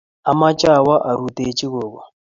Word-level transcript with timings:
Amoche 0.29 0.67
awo 0.77 0.93
arutochi 1.09 1.65
gogo. 1.73 1.99